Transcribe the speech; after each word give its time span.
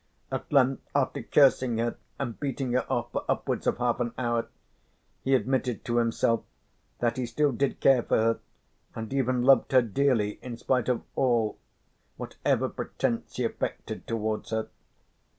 At 0.31 0.51
length 0.51 0.81
after 0.95 1.21
cursing 1.21 1.77
her 1.77 1.95
and 2.17 2.39
beating 2.39 2.71
her 2.71 2.91
off 2.91 3.11
for 3.11 3.23
upwards 3.29 3.67
of 3.67 3.77
half 3.77 3.99
an 3.99 4.13
hour, 4.17 4.47
he 5.23 5.35
admitted 5.35 5.85
to 5.85 5.97
himself 5.97 6.43
that 6.97 7.17
he 7.17 7.27
still 7.27 7.51
did 7.51 7.79
care 7.79 8.01
for 8.01 8.17
her, 8.17 8.39
and 8.95 9.13
even 9.13 9.43
loved 9.43 9.71
her 9.73 9.81
dearly 9.83 10.39
in 10.41 10.57
spite 10.57 10.89
of 10.89 11.03
all, 11.15 11.59
whatever 12.17 12.67
pretence 12.67 13.35
he 13.35 13.43
affected 13.43 14.07
towards 14.07 14.49
her. 14.49 14.69